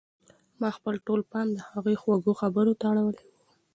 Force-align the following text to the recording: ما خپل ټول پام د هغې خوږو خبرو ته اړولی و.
ما 0.59 0.69
خپل 0.77 0.93
ټول 1.07 1.21
پام 1.31 1.47
د 1.53 1.59
هغې 1.71 1.95
خوږو 2.01 2.33
خبرو 2.41 2.73
ته 2.79 2.85
اړولی 2.91 3.23
و. 3.25 3.29